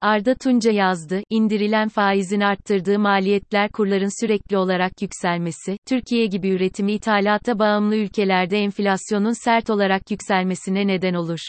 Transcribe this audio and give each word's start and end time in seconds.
Arda 0.00 0.34
Tunca 0.34 0.70
yazdı, 0.70 1.22
indirilen 1.30 1.88
faizin 1.88 2.40
arttırdığı 2.40 2.98
maliyetler 2.98 3.70
kurların 3.70 4.20
sürekli 4.20 4.56
olarak 4.56 5.02
yükselmesi, 5.02 5.76
Türkiye 5.88 6.26
gibi 6.26 6.48
üretimi 6.48 6.92
ithalata 6.92 7.58
bağımlı 7.58 7.96
ülkelerde 7.96 8.58
enflasyonun 8.58 9.44
sert 9.44 9.70
olarak 9.70 10.10
yükselmesine 10.10 10.86
neden 10.86 11.14
olur. 11.14 11.40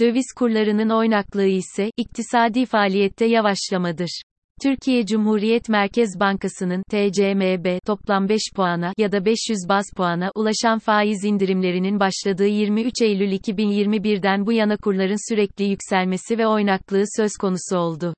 Döviz 0.00 0.26
kurlarının 0.36 0.90
oynaklığı 0.90 1.46
ise, 1.46 1.90
iktisadi 1.96 2.66
faaliyette 2.66 3.24
yavaşlamadır. 3.24 4.22
Türkiye 4.64 5.06
Cumhuriyet 5.06 5.68
Merkez 5.68 6.20
Bankası'nın 6.20 6.82
TCMB 6.90 7.78
toplam 7.86 8.28
5 8.28 8.40
puana 8.56 8.92
ya 8.98 9.12
da 9.12 9.24
500 9.24 9.58
baz 9.68 9.84
puana 9.96 10.30
ulaşan 10.34 10.78
faiz 10.78 11.24
indirimlerinin 11.24 12.00
başladığı 12.00 12.46
23 12.46 13.02
Eylül 13.02 13.32
2021'den 13.32 14.46
bu 14.46 14.52
yana 14.52 14.76
kurların 14.76 15.32
sürekli 15.32 15.64
yükselmesi 15.64 16.38
ve 16.38 16.46
oynaklığı 16.46 17.04
söz 17.16 17.30
konusu 17.40 17.76
oldu. 17.76 18.14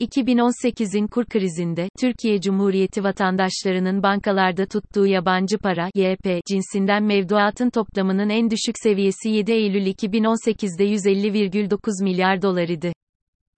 2018'in 0.00 1.06
kur 1.06 1.24
krizinde, 1.24 1.88
Türkiye 2.00 2.40
Cumhuriyeti 2.40 3.04
vatandaşlarının 3.04 4.02
bankalarda 4.02 4.66
tuttuğu 4.66 5.06
yabancı 5.06 5.58
para, 5.58 5.90
YP, 5.94 6.40
cinsinden 6.48 7.04
mevduatın 7.04 7.70
toplamının 7.70 8.28
en 8.28 8.50
düşük 8.50 8.74
seviyesi 8.82 9.28
7 9.28 9.52
Eylül 9.52 9.86
2018'de 9.86 10.84
150,9 10.84 12.04
milyar 12.04 12.42
dolar 12.42 12.68
idi. 12.68 12.92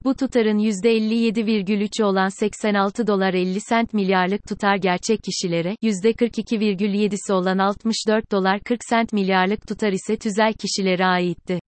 Bu 0.04 0.14
tutarın 0.14 0.58
%57,3'ü 0.58 2.04
olan 2.04 2.28
86 2.28 3.06
dolar 3.06 3.34
50 3.34 3.60
sent 3.60 3.94
milyarlık 3.94 4.48
tutar 4.48 4.76
gerçek 4.76 5.20
kişilere, 5.22 5.76
%42,7'si 5.82 7.32
olan 7.32 7.58
64 7.58 8.32
dolar 8.32 8.60
40 8.60 8.80
sent 8.88 9.12
milyarlık 9.12 9.66
tutar 9.68 9.92
ise 9.92 10.16
tüzel 10.16 10.52
kişilere 10.52 11.06
aitti. 11.06 11.60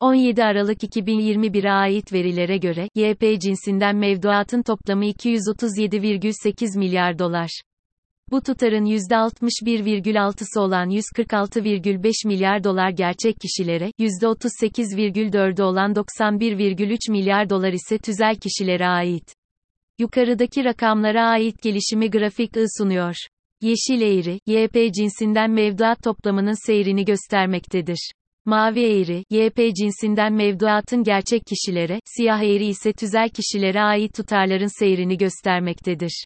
17 0.00 0.44
Aralık 0.44 0.82
2021'e 0.82 1.70
ait 1.70 2.12
verilere 2.12 2.56
göre, 2.56 2.88
YP 2.94 3.40
cinsinden 3.40 3.96
mevduatın 3.96 4.62
toplamı 4.62 5.04
237,8 5.04 6.78
milyar 6.78 7.18
dolar. 7.18 7.62
Bu 8.32 8.40
tutarın 8.40 8.84
%61,6'sı 8.84 10.60
olan 10.60 10.90
146,5 10.90 12.26
milyar 12.28 12.64
dolar 12.64 12.90
gerçek 12.90 13.36
kişilere, 13.40 13.90
%38,4'ü 14.00 15.62
olan 15.62 15.92
91,3 15.92 17.10
milyar 17.10 17.50
dolar 17.50 17.72
ise 17.72 17.98
tüzel 17.98 18.36
kişilere 18.36 18.86
ait. 18.86 19.34
Yukarıdaki 19.98 20.64
rakamlara 20.64 21.26
ait 21.26 21.62
gelişimi 21.62 22.10
grafik 22.10 22.56
I 22.56 22.64
sunuyor. 22.78 23.14
Yeşil 23.60 24.00
eğri, 24.00 24.38
YP 24.46 24.94
cinsinden 24.94 25.50
mevduat 25.50 26.02
toplamının 26.02 26.66
seyrini 26.66 27.04
göstermektedir. 27.04 28.12
Mavi 28.44 28.80
eğri, 28.80 29.24
YP 29.30 29.74
cinsinden 29.76 30.32
mevduatın 30.32 31.04
gerçek 31.04 31.42
kişilere, 31.46 32.00
siyah 32.16 32.42
eğri 32.42 32.66
ise 32.66 32.92
tüzel 32.92 33.28
kişilere 33.28 33.80
ait 33.80 34.14
tutarların 34.14 34.78
seyrini 34.78 35.16
göstermektedir. 35.16 36.24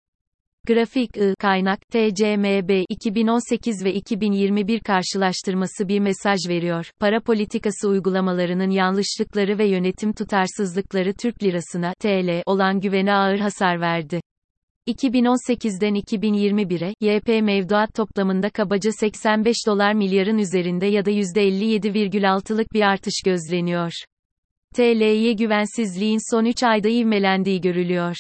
Grafik 0.67 1.17
I 1.17 1.34
kaynak 1.39 1.81
TCMB 1.89 2.84
2018 2.89 3.84
ve 3.84 3.95
2021 3.95 4.81
karşılaştırması 4.81 5.89
bir 5.89 6.00
mesaj 6.00 6.39
veriyor. 6.48 6.91
Para 7.00 7.20
politikası 7.20 7.89
uygulamalarının 7.89 8.70
yanlışlıkları 8.70 9.58
ve 9.58 9.69
yönetim 9.69 10.12
tutarsızlıkları 10.12 11.12
Türk 11.14 11.42
lirasına 11.42 11.92
TL 12.00 12.42
olan 12.47 12.81
güvene 12.81 13.12
ağır 13.12 13.39
hasar 13.39 13.81
verdi. 13.81 14.20
2018'den 14.89 15.95
2021'e, 15.95 16.95
YP 17.01 17.28
mevduat 17.45 17.95
toplamında 17.95 18.51
kabaca 18.51 18.91
85 18.92 19.56
dolar 19.67 19.92
milyarın 19.92 20.39
üzerinde 20.39 20.86
ya 20.86 21.05
da 21.05 21.11
%57,6'lık 21.11 22.73
bir 22.73 22.83
artış 22.83 23.23
gözleniyor. 23.25 23.92
TL'ye 24.75 25.33
güvensizliğin 25.33 26.30
son 26.30 26.45
3 26.45 26.62
ayda 26.62 26.89
ivmelendiği 26.89 27.61
görülüyor. 27.61 28.17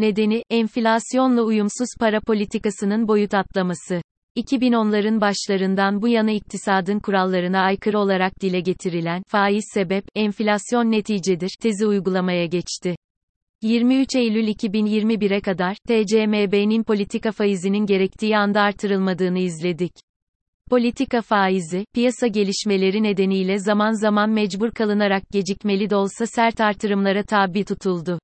Nedeni, 0.00 0.42
enflasyonla 0.50 1.42
uyumsuz 1.42 1.88
para 2.00 2.20
politikasının 2.20 3.08
boyut 3.08 3.34
atlaması. 3.34 4.02
2010'ların 4.36 5.20
başlarından 5.20 6.02
bu 6.02 6.08
yana 6.08 6.30
iktisadın 6.30 6.98
kurallarına 6.98 7.60
aykırı 7.60 7.98
olarak 7.98 8.40
dile 8.40 8.60
getirilen 8.60 9.22
faiz 9.28 9.64
sebep, 9.74 10.04
enflasyon 10.14 10.90
neticedir 10.90 11.50
tezi 11.62 11.86
uygulamaya 11.86 12.46
geçti. 12.46 12.96
23 13.62 14.16
Eylül 14.16 14.48
2021'e 14.48 15.40
kadar 15.40 15.74
TCMB'nin 15.74 16.84
politika 16.84 17.32
faizinin 17.32 17.86
gerektiği 17.86 18.36
anda 18.36 18.60
artırılmadığını 18.60 19.38
izledik. 19.38 19.92
Politika 20.70 21.22
faizi, 21.22 21.84
piyasa 21.94 22.26
gelişmeleri 22.26 23.02
nedeniyle 23.02 23.58
zaman 23.58 23.92
zaman 23.92 24.30
mecbur 24.30 24.70
kalınarak 24.70 25.22
gecikmeli 25.30 25.90
de 25.90 25.96
olsa 25.96 26.26
sert 26.26 26.60
artırımlara 26.60 27.22
tabi 27.22 27.64
tutuldu. 27.64 28.18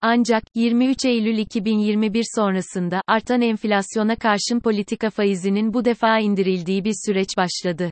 Ancak, 0.00 0.42
23 0.54 1.04
Eylül 1.04 1.38
2021 1.38 2.24
sonrasında, 2.36 3.02
artan 3.06 3.42
enflasyona 3.42 4.16
karşın 4.16 4.60
politika 4.60 5.10
faizinin 5.10 5.74
bu 5.74 5.84
defa 5.84 6.18
indirildiği 6.18 6.84
bir 6.84 6.94
süreç 7.06 7.28
başladı. 7.36 7.90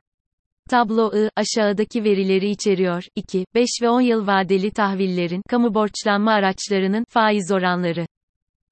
Tablo 0.69 1.11
I, 1.17 1.29
aşağıdaki 1.35 2.03
verileri 2.03 2.49
içeriyor. 2.49 3.03
2, 3.15 3.45
5 3.55 3.67
ve 3.81 3.89
10 3.89 4.01
yıl 4.01 4.27
vadeli 4.27 4.71
tahvillerin, 4.71 5.41
kamu 5.49 5.73
borçlanma 5.73 6.31
araçlarının, 6.31 7.05
faiz 7.09 7.51
oranları. 7.51 8.07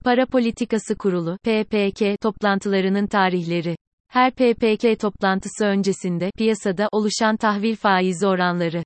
Para 0.04 0.26
Politikası 0.26 0.96
Kurulu, 0.96 1.38
PPK, 1.44 2.22
toplantılarının 2.22 3.08
tarihleri. 3.08 3.76
Her 4.08 4.32
PPK 4.32 5.00
toplantısı 5.00 5.66
öncesinde, 5.66 6.32
piyasada, 6.38 6.90
oluşan 6.92 7.38
tahvil 7.38 7.76
faizi 7.76 8.28
oranları. 8.28 8.84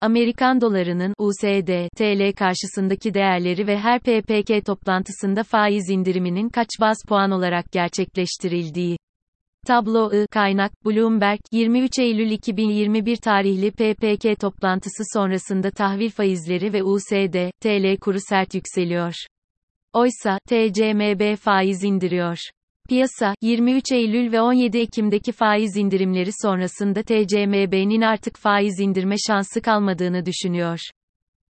Amerikan 0.00 0.60
dolarının 0.60 1.14
USD 1.18 1.88
TL 1.96 2.32
karşısındaki 2.32 3.14
değerleri 3.14 3.66
ve 3.66 3.78
her 3.78 4.00
PPK 4.00 4.66
toplantısında 4.66 5.42
faiz 5.42 5.90
indiriminin 5.90 6.48
kaç 6.48 6.68
baz 6.80 6.96
puan 7.08 7.30
olarak 7.30 7.72
gerçekleştirildiği. 7.72 8.96
Tablo 9.66 10.12
I 10.12 10.26
kaynak 10.26 10.72
Bloomberg 10.84 11.38
23 11.52 11.98
Eylül 11.98 12.30
2021 12.30 13.16
tarihli 13.16 13.70
PPK 13.70 14.40
toplantısı 14.40 15.02
sonrasında 15.14 15.70
tahvil 15.70 16.10
faizleri 16.10 16.72
ve 16.72 16.82
USD 16.82 17.50
TL 17.60 17.96
kuru 18.00 18.18
sert 18.28 18.54
yükseliyor. 18.54 19.14
Oysa 19.92 20.38
TCMB 20.48 21.36
faiz 21.36 21.84
indiriyor. 21.84 22.38
Piyasa, 22.88 23.34
23 23.42 23.92
Eylül 23.92 24.32
ve 24.32 24.40
17 24.40 24.78
Ekim'deki 24.78 25.32
faiz 25.32 25.76
indirimleri 25.76 26.30
sonrasında 26.42 27.02
TCMB'nin 27.02 28.00
artık 28.00 28.36
faiz 28.36 28.80
indirme 28.80 29.14
şansı 29.26 29.60
kalmadığını 29.60 30.26
düşünüyor. 30.26 30.78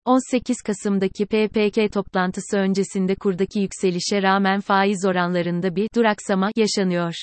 18 0.06 0.58
Kasım'daki 0.62 1.26
PPK 1.26 1.94
toplantısı 1.94 2.58
öncesinde 2.58 3.16
kurdaki 3.16 3.60
yükselişe 3.60 4.22
rağmen 4.22 4.60
faiz 4.60 5.06
oranlarında 5.06 5.76
bir 5.76 5.88
duraksama 5.96 6.50
yaşanıyor. 6.56 7.14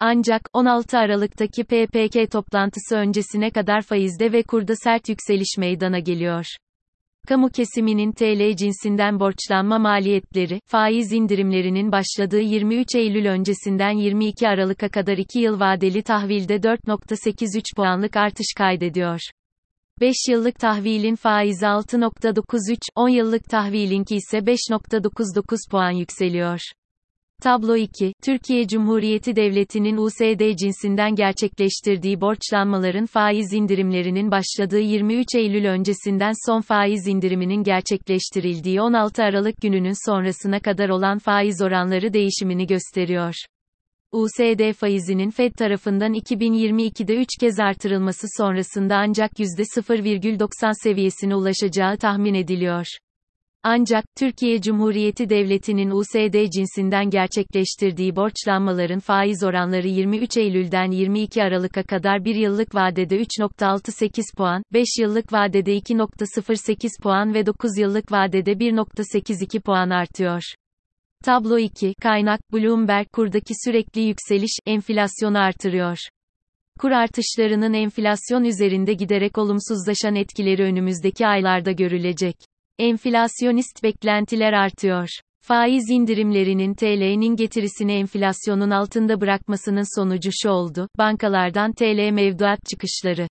Ancak 0.00 0.42
16 0.52 0.98
Aralık'taki 0.98 1.64
PPK 1.64 2.32
toplantısı 2.32 2.96
öncesine 2.96 3.50
kadar 3.50 3.82
faizde 3.82 4.32
ve 4.32 4.42
kurda 4.42 4.76
sert 4.76 5.08
yükseliş 5.08 5.58
meydana 5.58 5.98
geliyor. 5.98 6.46
Kamu 7.28 7.50
kesiminin 7.50 8.12
TL 8.12 8.56
cinsinden 8.56 9.20
borçlanma 9.20 9.78
maliyetleri, 9.78 10.60
faiz 10.66 11.12
indirimlerinin 11.12 11.92
başladığı 11.92 12.40
23 12.40 12.94
Eylül 12.94 13.26
öncesinden 13.26 13.90
22 13.90 14.48
Aralık'a 14.48 14.88
kadar 14.88 15.18
2 15.18 15.38
yıl 15.38 15.60
vadeli 15.60 16.02
tahvilde 16.02 16.56
4.83 16.56 17.76
puanlık 17.76 18.16
artış 18.16 18.46
kaydediyor. 18.56 19.20
5 20.00 20.14
yıllık 20.28 20.58
tahvilin 20.58 21.16
faizi 21.16 21.64
6.93, 21.64 22.76
10 22.94 23.08
yıllık 23.08 23.44
tahvilinki 23.44 24.16
ise 24.16 24.38
5.99 24.38 25.70
puan 25.70 25.90
yükseliyor. 25.90 26.60
Tablo 27.44 27.76
2, 27.76 28.12
Türkiye 28.22 28.66
Cumhuriyeti 28.68 29.36
Devleti'nin 29.36 29.96
USD 29.96 30.56
cinsinden 30.56 31.14
gerçekleştirdiği 31.14 32.20
borçlanmaların 32.20 33.06
faiz 33.06 33.52
indirimlerinin 33.52 34.30
başladığı 34.30 34.80
23 34.80 35.34
Eylül 35.34 35.64
öncesinden 35.64 36.32
son 36.46 36.60
faiz 36.60 37.06
indiriminin 37.06 37.62
gerçekleştirildiği 37.62 38.80
16 38.80 39.22
Aralık 39.22 39.56
gününün 39.62 40.10
sonrasına 40.10 40.60
kadar 40.60 40.88
olan 40.88 41.18
faiz 41.18 41.62
oranları 41.62 42.12
değişimini 42.12 42.66
gösteriyor. 42.66 43.34
USD 44.12 44.72
faizinin 44.72 45.30
Fed 45.30 45.52
tarafından 45.52 46.14
2022'de 46.14 47.16
3 47.16 47.28
kez 47.40 47.60
artırılması 47.60 48.26
sonrasında 48.38 48.96
ancak 48.96 49.32
%0,90 49.32 50.72
seviyesine 50.82 51.34
ulaşacağı 51.34 51.96
tahmin 51.96 52.34
ediliyor. 52.34 52.86
Ancak, 53.66 54.04
Türkiye 54.16 54.60
Cumhuriyeti 54.60 55.28
Devleti'nin 55.28 55.90
USD 55.90 56.50
cinsinden 56.50 57.10
gerçekleştirdiği 57.10 58.16
borçlanmaların 58.16 59.00
faiz 59.00 59.42
oranları 59.44 59.88
23 59.88 60.36
Eylül'den 60.36 60.90
22 60.90 61.42
Aralık'a 61.42 61.82
kadar 61.82 62.24
1 62.24 62.34
yıllık 62.34 62.74
vadede 62.74 63.16
3.68 63.22 64.36
puan, 64.36 64.62
5 64.72 64.88
yıllık 65.00 65.32
vadede 65.32 65.78
2.08 65.78 67.02
puan 67.02 67.34
ve 67.34 67.46
9 67.46 67.78
yıllık 67.78 68.12
vadede 68.12 68.52
1.82 68.52 69.60
puan 69.60 69.90
artıyor. 69.90 70.42
Tablo 71.24 71.58
2, 71.58 71.94
kaynak, 72.02 72.40
Bloomberg 72.52 73.06
kurdaki 73.12 73.54
sürekli 73.64 74.00
yükseliş, 74.00 74.58
enflasyonu 74.66 75.38
artırıyor. 75.38 75.98
Kur 76.78 76.90
artışlarının 76.90 77.72
enflasyon 77.72 78.44
üzerinde 78.44 78.92
giderek 78.92 79.38
olumsuzlaşan 79.38 80.14
etkileri 80.14 80.62
önümüzdeki 80.62 81.26
aylarda 81.26 81.72
görülecek. 81.72 82.36
Enflasyonist 82.78 83.82
beklentiler 83.82 84.52
artıyor. 84.52 85.08
Faiz 85.40 85.90
indirimlerinin 85.90 86.74
TL'nin 86.74 87.36
getirisini 87.36 87.92
enflasyonun 87.92 88.70
altında 88.70 89.20
bırakmasının 89.20 89.98
sonucu 90.00 90.30
şu 90.42 90.50
oldu, 90.50 90.88
bankalardan 90.98 91.72
TL 91.72 92.10
mevduat 92.10 92.58
çıkışları. 92.70 93.28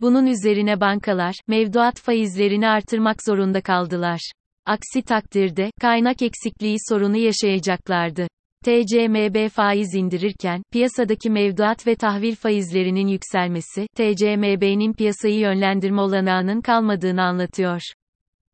Bunun 0.00 0.26
üzerine 0.26 0.80
bankalar, 0.80 1.34
mevduat 1.48 2.00
faizlerini 2.00 2.68
artırmak 2.68 3.16
zorunda 3.26 3.60
kaldılar. 3.60 4.32
Aksi 4.66 5.02
takdirde, 5.02 5.70
kaynak 5.80 6.22
eksikliği 6.22 6.76
sorunu 6.88 7.16
yaşayacaklardı. 7.16 8.26
TCMB 8.64 9.48
faiz 9.48 9.94
indirirken, 9.94 10.62
piyasadaki 10.72 11.30
mevduat 11.30 11.86
ve 11.86 11.94
tahvil 11.94 12.34
faizlerinin 12.34 13.06
yükselmesi, 13.06 13.86
TCMB'nin 13.96 14.92
piyasayı 14.92 15.38
yönlendirme 15.38 16.00
olanağının 16.00 16.60
kalmadığını 16.60 17.22
anlatıyor. 17.22 17.80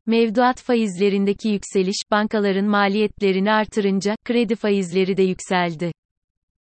Mevduat 0.07 0.61
faizlerindeki 0.61 1.49
yükseliş, 1.49 1.97
bankaların 2.11 2.65
maliyetlerini 2.65 3.51
artırınca, 3.51 4.15
kredi 4.25 4.55
faizleri 4.55 5.17
de 5.17 5.23
yükseldi. 5.23 5.91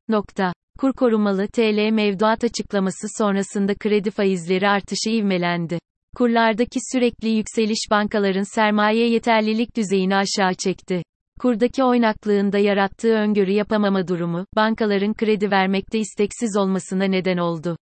Nokta. 0.09 0.53
Kur 0.79 0.93
korumalı 0.93 1.49
TL 1.49 1.91
mevduat 1.93 2.45
açıklaması 2.45 3.07
sonrasında 3.19 3.75
kredi 3.75 4.11
faizleri 4.11 4.69
artışı 4.69 5.11
ivmelendi. 5.11 5.79
Kurlardaki 6.17 6.79
sürekli 6.93 7.29
yükseliş 7.29 7.91
bankaların 7.91 8.55
sermaye 8.55 9.09
yeterlilik 9.09 9.77
düzeyini 9.77 10.17
aşağı 10.17 10.55
çekti. 10.55 11.03
Kurdaki 11.41 11.85
oynaklığında 11.85 12.59
yarattığı 12.59 13.13
öngörü 13.13 13.51
yapamama 13.51 14.09
durumu, 14.09 14.47
bankaların 14.57 15.15
kredi 15.15 15.51
vermekte 15.51 15.99
isteksiz 15.99 16.57
olmasına 16.57 17.05
neden 17.05 17.37
oldu. 17.37 17.77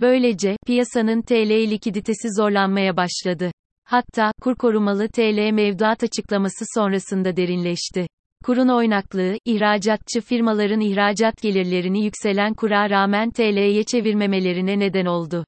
Böylece, 0.00 0.56
piyasanın 0.66 1.22
TL 1.22 1.70
likiditesi 1.70 2.28
zorlanmaya 2.36 2.96
başladı. 2.96 3.50
Hatta, 3.90 4.32
kur 4.40 4.54
korumalı 4.54 5.08
TL 5.08 5.50
mevduat 5.50 6.02
açıklaması 6.02 6.64
sonrasında 6.74 7.36
derinleşti. 7.36 8.06
Kurun 8.44 8.68
oynaklığı, 8.68 9.38
ihracatçı 9.44 10.20
firmaların 10.20 10.80
ihracat 10.80 11.42
gelirlerini 11.42 12.04
yükselen 12.04 12.54
kura 12.54 12.90
rağmen 12.90 13.30
TL'ye 13.30 13.84
çevirmemelerine 13.84 14.78
neden 14.78 15.06
oldu. 15.06 15.44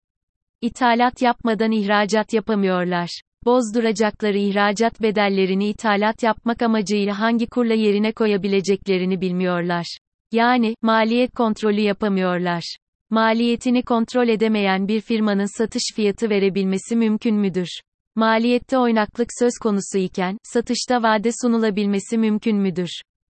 İthalat 0.61 1.23
yapmadan 1.23 1.73
ihracat 1.73 2.33
yapamıyorlar. 2.33 3.21
Bozduracakları 3.45 4.39
ihracat 4.39 5.03
bedellerini 5.03 5.69
ithalat 5.69 6.23
yapmak 6.23 6.63
amacıyla 6.63 7.21
hangi 7.21 7.47
kurla 7.47 7.75
yerine 7.75 8.13
koyabileceklerini 8.13 9.21
bilmiyorlar. 9.21 9.99
Yani, 10.33 10.75
maliyet 10.83 11.33
kontrolü 11.35 11.81
yapamıyorlar. 11.81 12.77
Maliyetini 13.11 13.83
kontrol 13.83 14.29
edemeyen 14.29 14.89
bir 14.89 15.01
firmanın 15.01 15.59
satış 15.59 15.83
fiyatı 15.95 16.31
verebilmesi 16.31 16.97
mümkün 16.97 17.35
müdür? 17.35 17.81
Maliyette 18.21 18.79
oynaklık 18.79 19.29
söz 19.39 19.53
konusu 19.63 19.99
iken, 19.99 20.39
satışta 20.43 21.03
vade 21.03 21.31
sunulabilmesi 21.43 22.19
mümkün 22.19 22.57
müdür? 22.57 22.91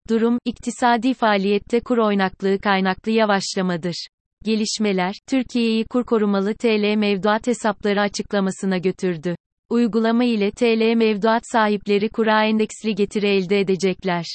Durum, 0.09 0.37
iktisadi 0.45 1.13
faaliyette 1.13 1.79
kur 1.79 1.97
oynaklığı 1.97 2.59
kaynaklı 2.59 3.11
yavaşlamadır. 3.11 4.07
Gelişmeler, 4.45 5.13
Türkiye'yi 5.27 5.85
kur 5.85 6.05
korumalı 6.05 6.53
TL 6.53 6.95
mevduat 6.97 7.47
hesapları 7.47 8.01
açıklamasına 8.01 8.77
götürdü. 8.77 9.35
Uygulama 9.69 10.23
ile 10.23 10.51
TL 10.51 10.95
mevduat 10.95 11.43
sahipleri 11.51 12.09
kura 12.09 12.45
endeksli 12.45 12.95
getiri 12.95 13.27
elde 13.27 13.59
edecekler. 13.59 14.25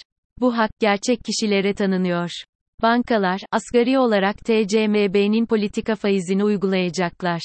Bu 0.40 0.58
hak 0.58 0.70
gerçek 0.80 1.18
kişilere 1.24 1.74
tanınıyor. 1.74 2.30
Bankalar, 2.82 3.40
asgari 3.52 3.98
olarak 3.98 4.36
TCMB'nin 4.38 5.46
politika 5.46 5.96
faizini 5.96 6.44
uygulayacaklar. 6.44 7.40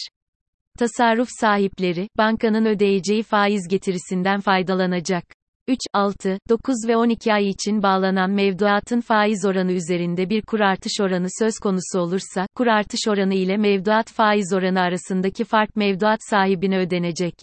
Tasarruf 0.77 1.29
sahipleri, 1.39 2.07
bankanın 2.17 2.65
ödeyeceği 2.65 3.23
faiz 3.23 3.67
getirisinden 3.67 4.39
faydalanacak. 4.39 5.23
3, 5.67 5.77
6, 5.93 6.39
9 6.49 6.75
ve 6.87 6.97
12 6.97 7.33
ay 7.33 7.49
için 7.49 7.83
bağlanan 7.83 8.31
mevduatın 8.31 9.01
faiz 9.01 9.45
oranı 9.45 9.71
üzerinde 9.71 10.29
bir 10.29 10.41
kur 10.41 10.59
artış 10.59 11.01
oranı 11.01 11.27
söz 11.39 11.53
konusu 11.63 11.99
olursa, 11.99 12.47
kur 12.55 12.67
artış 12.67 12.99
oranı 13.07 13.33
ile 13.33 13.57
mevduat 13.57 14.11
faiz 14.11 14.53
oranı 14.53 14.81
arasındaki 14.81 15.43
fark 15.43 15.75
mevduat 15.75 16.19
sahibine 16.29 16.77
ödenecek. 16.79 17.33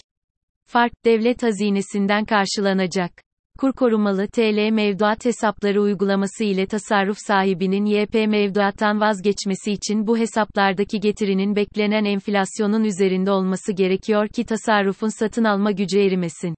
Fark, 0.67 0.93
devlet 1.05 1.43
hazinesinden 1.43 2.25
karşılanacak. 2.25 3.26
Kur 3.59 3.73
korumalı 3.73 4.29
TL 4.29 4.71
mevduat 4.73 5.25
hesapları 5.25 5.83
uygulaması 5.83 6.45
ile 6.45 6.67
tasarruf 6.67 7.17
sahibinin 7.27 7.85
YP 7.85 8.15
mevduattan 8.15 9.01
vazgeçmesi 9.01 9.73
için 9.73 10.07
bu 10.07 10.19
hesaplardaki 10.19 11.01
getirinin 11.01 11.57
beklenen 11.57 12.05
enflasyonun 12.05 12.85
üzerinde 12.85 13.31
olması 13.31 13.73
gerekiyor 13.73 14.29
ki 14.29 14.45
tasarrufun 14.45 15.19
satın 15.19 15.45
alma 15.45 15.71
gücü 15.71 15.99
erimesin. 15.99 16.55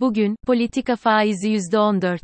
Bugün, 0.00 0.36
politika 0.46 0.96
faizi 0.96 1.48
%14. 1.48 2.18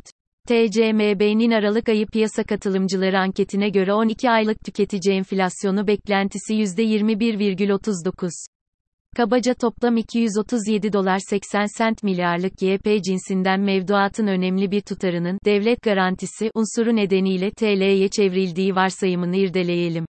TCMB'nin 0.47 1.51
Aralık 1.51 1.89
ayı 1.89 2.05
piyasa 2.05 2.43
katılımcıları 2.43 3.19
anketine 3.19 3.69
göre 3.69 3.93
12 3.93 4.29
aylık 4.29 4.57
tüketici 4.65 5.15
enflasyonu 5.15 5.87
beklentisi 5.87 6.53
%21,39. 6.53 8.58
Kabaca 9.19 9.53
toplam 9.53 9.97
237 9.97 10.93
dolar 10.93 11.19
80 11.29 11.65
sent 11.77 12.03
milyarlık 12.03 12.61
YP 12.61 13.03
cinsinden 13.03 13.59
mevduatın 13.59 14.27
önemli 14.27 14.71
bir 14.71 14.81
tutarının 14.81 15.39
devlet 15.45 15.81
garantisi 15.81 16.51
unsuru 16.53 16.95
nedeniyle 16.95 17.51
TL'ye 17.51 18.07
çevrildiği 18.07 18.75
varsayımını 18.75 19.35
irdeleyelim. 19.35 20.05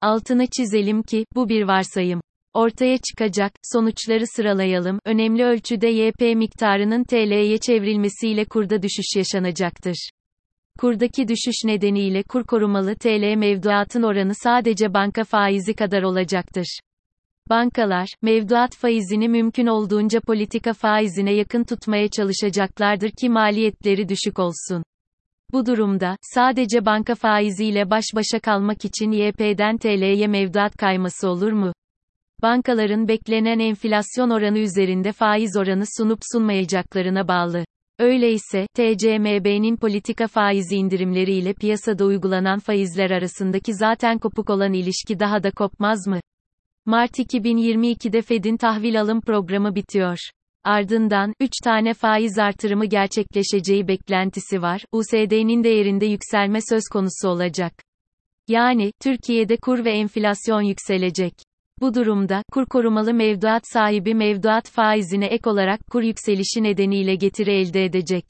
Altını 0.00 0.46
çizelim 0.46 1.02
ki 1.02 1.24
bu 1.34 1.48
bir 1.48 1.62
varsayım. 1.62 2.20
Ortaya 2.54 2.98
çıkacak 2.98 3.52
sonuçları 3.72 4.24
sıralayalım. 4.26 4.98
Önemli 5.04 5.44
ölçüde 5.44 5.88
YP 5.88 6.20
miktarının 6.36 7.04
TL'ye 7.04 7.58
çevrilmesiyle 7.58 8.44
kurda 8.44 8.82
düşüş 8.82 9.16
yaşanacaktır. 9.16 10.10
Kurdaki 10.78 11.28
düşüş 11.28 11.64
nedeniyle 11.64 12.22
kur 12.22 12.44
korumalı 12.44 12.94
TL 12.94 13.34
mevduatın 13.36 14.02
oranı 14.02 14.32
sadece 14.34 14.94
banka 14.94 15.24
faizi 15.24 15.74
kadar 15.74 16.02
olacaktır. 16.02 16.80
Bankalar, 17.50 18.08
mevduat 18.22 18.76
faizini 18.76 19.28
mümkün 19.28 19.66
olduğunca 19.66 20.20
politika 20.20 20.72
faizine 20.72 21.32
yakın 21.32 21.64
tutmaya 21.64 22.08
çalışacaklardır 22.08 23.10
ki 23.10 23.28
maliyetleri 23.28 24.08
düşük 24.08 24.38
olsun. 24.38 24.82
Bu 25.52 25.66
durumda, 25.66 26.16
sadece 26.22 26.84
banka 26.86 27.14
faiziyle 27.14 27.90
baş 27.90 28.04
başa 28.14 28.40
kalmak 28.40 28.84
için 28.84 29.12
YP'den 29.12 29.78
TL'ye 29.78 30.26
mevduat 30.26 30.76
kayması 30.76 31.28
olur 31.28 31.52
mu? 31.52 31.72
Bankaların 32.42 33.08
beklenen 33.08 33.58
enflasyon 33.58 34.30
oranı 34.30 34.58
üzerinde 34.58 35.12
faiz 35.12 35.56
oranı 35.56 35.84
sunup 35.98 36.18
sunmayacaklarına 36.32 37.28
bağlı. 37.28 37.64
Öyleyse, 37.98 38.66
TCMB'nin 38.74 39.76
politika 39.76 40.26
faizi 40.26 40.76
indirimleriyle 40.76 41.52
piyasada 41.52 42.04
uygulanan 42.04 42.58
faizler 42.58 43.10
arasındaki 43.10 43.74
zaten 43.74 44.18
kopuk 44.18 44.50
olan 44.50 44.72
ilişki 44.72 45.20
daha 45.20 45.42
da 45.42 45.50
kopmaz 45.50 46.06
mı? 46.06 46.20
Mart 46.90 47.18
2022'de 47.18 48.22
Fed'in 48.22 48.56
tahvil 48.56 49.00
alım 49.00 49.20
programı 49.20 49.74
bitiyor. 49.74 50.18
Ardından, 50.64 51.34
3 51.40 51.50
tane 51.64 51.94
faiz 51.94 52.38
artırımı 52.38 52.86
gerçekleşeceği 52.86 53.88
beklentisi 53.88 54.62
var, 54.62 54.84
USD'nin 54.92 55.64
değerinde 55.64 56.06
yükselme 56.06 56.58
söz 56.68 56.82
konusu 56.92 57.28
olacak. 57.28 57.72
Yani, 58.48 58.92
Türkiye'de 59.00 59.56
kur 59.56 59.84
ve 59.84 59.90
enflasyon 59.90 60.60
yükselecek. 60.60 61.34
Bu 61.80 61.94
durumda, 61.94 62.42
kur 62.52 62.66
korumalı 62.66 63.14
mevduat 63.14 63.62
sahibi 63.72 64.14
mevduat 64.14 64.70
faizine 64.70 65.26
ek 65.26 65.50
olarak 65.50 65.80
kur 65.90 66.02
yükselişi 66.02 66.62
nedeniyle 66.62 67.14
getiri 67.14 67.52
elde 67.52 67.84
edecek. 67.84 68.24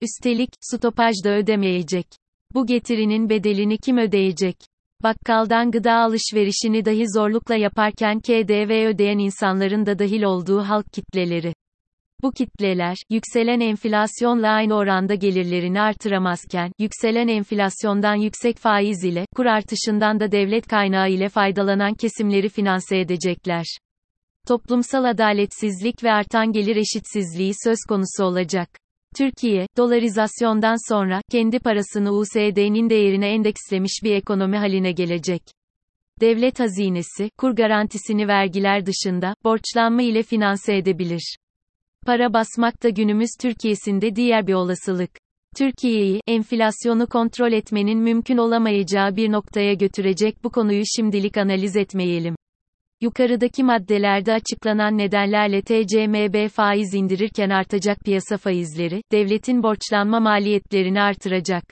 Üstelik, 0.00 0.50
stopaj 0.60 1.14
da 1.24 1.30
ödemeyecek. 1.30 2.06
Bu 2.54 2.66
getirinin 2.66 3.28
bedelini 3.28 3.78
kim 3.78 3.98
ödeyecek? 3.98 4.71
Bakkaldan 5.02 5.70
gıda 5.70 5.92
alışverişini 5.92 6.84
dahi 6.84 7.04
zorlukla 7.14 7.54
yaparken 7.54 8.20
KDV 8.20 8.86
ödeyen 8.86 9.18
insanların 9.18 9.86
da 9.86 9.98
dahil 9.98 10.22
olduğu 10.22 10.62
halk 10.62 10.92
kitleleri. 10.92 11.54
Bu 12.22 12.32
kitleler, 12.32 12.96
yükselen 13.10 13.60
enflasyonla 13.60 14.48
aynı 14.48 14.74
oranda 14.74 15.14
gelirlerini 15.14 15.80
artıramazken, 15.80 16.72
yükselen 16.78 17.28
enflasyondan 17.28 18.14
yüksek 18.14 18.56
faiz 18.56 19.04
ile, 19.04 19.26
kur 19.36 19.46
artışından 19.46 20.20
da 20.20 20.32
devlet 20.32 20.66
kaynağı 20.66 21.10
ile 21.10 21.28
faydalanan 21.28 21.94
kesimleri 21.94 22.48
finanse 22.48 22.98
edecekler. 22.98 23.64
Toplumsal 24.48 25.04
adaletsizlik 25.04 26.04
ve 26.04 26.12
artan 26.12 26.52
gelir 26.52 26.76
eşitsizliği 26.76 27.52
söz 27.64 27.78
konusu 27.88 28.24
olacak. 28.24 28.81
Türkiye, 29.16 29.66
dolarizasyondan 29.76 30.92
sonra, 30.92 31.20
kendi 31.30 31.58
parasını 31.58 32.12
USD'nin 32.12 32.90
değerine 32.90 33.28
endekslemiş 33.28 34.00
bir 34.04 34.14
ekonomi 34.14 34.56
haline 34.56 34.92
gelecek. 34.92 35.42
Devlet 36.20 36.60
hazinesi, 36.60 37.30
kur 37.38 37.50
garantisini 37.50 38.28
vergiler 38.28 38.86
dışında, 38.86 39.34
borçlanma 39.44 40.02
ile 40.02 40.22
finanse 40.22 40.76
edebilir. 40.76 41.36
Para 42.06 42.32
basmak 42.32 42.82
da 42.82 42.88
günümüz 42.88 43.30
Türkiye'sinde 43.40 44.16
diğer 44.16 44.46
bir 44.46 44.54
olasılık. 44.54 45.10
Türkiye'yi, 45.56 46.20
enflasyonu 46.26 47.06
kontrol 47.06 47.52
etmenin 47.52 47.98
mümkün 47.98 48.36
olamayacağı 48.36 49.16
bir 49.16 49.32
noktaya 49.32 49.74
götürecek 49.74 50.44
bu 50.44 50.50
konuyu 50.50 50.82
şimdilik 50.96 51.36
analiz 51.36 51.76
etmeyelim. 51.76 52.34
Yukarıdaki 53.02 53.64
maddelerde 53.64 54.32
açıklanan 54.32 54.98
nedenlerle 54.98 55.62
TCMB 55.62 56.48
faiz 56.48 56.94
indirirken 56.94 57.50
artacak 57.50 58.00
piyasa 58.00 58.36
faizleri, 58.36 59.02
devletin 59.12 59.62
borçlanma 59.62 60.20
maliyetlerini 60.20 61.00
artıracak. 61.00 61.64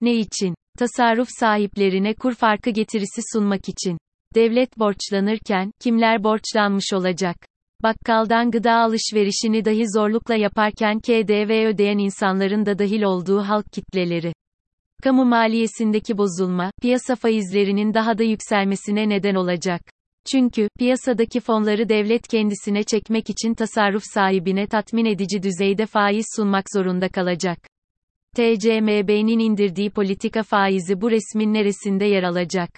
Ne 0.00 0.14
için? 0.14 0.54
Tasarruf 0.78 1.28
sahiplerine 1.40 2.14
kur 2.14 2.34
farkı 2.34 2.70
getirisi 2.70 3.20
sunmak 3.32 3.68
için. 3.68 3.98
Devlet 4.34 4.78
borçlanırken, 4.78 5.70
kimler 5.80 6.24
borçlanmış 6.24 6.92
olacak? 6.92 7.36
Bakkaldan 7.82 8.50
gıda 8.50 8.72
alışverişini 8.72 9.64
dahi 9.64 9.84
zorlukla 9.94 10.34
yaparken 10.34 11.00
KDV 11.00 11.66
ödeyen 11.66 11.98
insanların 11.98 12.66
da 12.66 12.78
dahil 12.78 13.02
olduğu 13.02 13.40
halk 13.40 13.72
kitleleri. 13.72 14.32
Kamu 15.02 15.24
maliyesindeki 15.24 16.18
bozulma, 16.18 16.70
piyasa 16.82 17.16
faizlerinin 17.16 17.94
daha 17.94 18.18
da 18.18 18.22
yükselmesine 18.22 19.08
neden 19.08 19.34
olacak. 19.34 19.93
Çünkü, 20.30 20.68
piyasadaki 20.78 21.40
fonları 21.40 21.88
devlet 21.88 22.28
kendisine 22.28 22.84
çekmek 22.84 23.30
için 23.30 23.54
tasarruf 23.54 24.02
sahibine 24.14 24.66
tatmin 24.66 25.04
edici 25.04 25.42
düzeyde 25.42 25.86
faiz 25.86 26.26
sunmak 26.36 26.64
zorunda 26.74 27.08
kalacak. 27.08 27.58
TCMB'nin 28.36 29.38
indirdiği 29.38 29.90
politika 29.90 30.42
faizi 30.42 31.00
bu 31.00 31.10
resmin 31.10 31.54
neresinde 31.54 32.04
yer 32.04 32.22
alacak? 32.22 32.70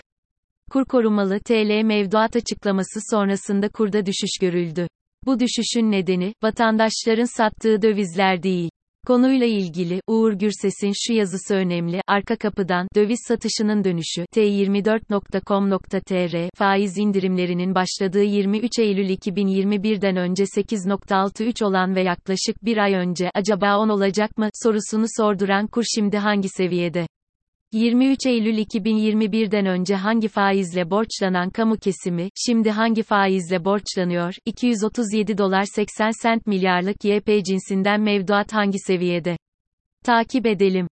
Kur 0.71 0.85
korumalı 0.85 1.41
TL 1.41 1.83
mevduat 1.85 2.37
açıklaması 2.37 3.01
sonrasında 3.11 3.69
kurda 3.69 4.07
düşüş 4.07 4.39
görüldü. 4.41 4.89
Bu 5.27 5.41
düşüşün 5.41 5.91
nedeni, 5.91 6.35
vatandaşların 6.43 7.37
sattığı 7.37 7.83
dövizler 7.83 8.43
değil. 8.43 8.71
Konuyla 9.07 9.47
ilgili, 9.47 10.01
Uğur 10.07 10.33
Gürses'in 10.33 10.93
şu 10.95 11.13
yazısı 11.13 11.55
önemli, 11.55 12.01
arka 12.07 12.37
kapıdan, 12.37 12.89
döviz 12.97 13.19
satışının 13.29 13.85
dönüşü, 13.85 14.25
t24.com.tr, 14.37 16.51
faiz 16.59 16.99
indirimlerinin 16.99 17.75
başladığı 17.75 18.23
23 18.23 18.79
Eylül 18.79 19.09
2021'den 19.09 20.17
önce 20.17 20.45
8.63 20.45 21.65
olan 21.65 21.95
ve 21.95 22.03
yaklaşık 22.03 22.65
bir 22.65 22.77
ay 22.77 22.95
önce, 22.95 23.31
acaba 23.35 23.79
10 23.79 23.89
olacak 23.89 24.39
mı, 24.39 24.49
sorusunu 24.63 25.07
sorduran 25.17 25.67
kur 25.67 25.85
şimdi 25.95 26.19
hangi 26.19 26.49
seviyede? 26.49 27.07
23 27.73 28.27
Eylül 28.27 28.59
2021'den 28.59 29.67
önce 29.67 29.95
hangi 29.95 30.29
faizle 30.29 30.91
borçlanan 30.91 31.51
kamu 31.51 31.77
kesimi, 31.77 32.29
şimdi 32.47 32.71
hangi 32.71 33.03
faizle 33.03 33.65
borçlanıyor? 33.65 34.35
237 34.45 35.39
dolar 35.39 35.65
80 35.65 36.23
sent 36.23 36.47
milyarlık 36.47 37.05
YP 37.05 37.45
cinsinden 37.45 38.01
mevduat 38.01 38.53
hangi 38.53 38.79
seviyede? 38.79 39.37
Takip 40.05 40.47
edelim. 40.47 40.89